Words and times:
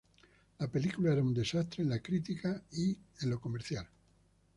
La 0.57 0.67
película 0.67 1.13
era 1.13 1.21
un 1.21 1.31
desastre 1.31 1.83
en 1.83 1.89
la 1.91 1.99
crítica 1.99 2.59
y 2.71 2.97
comercial. 3.39 3.87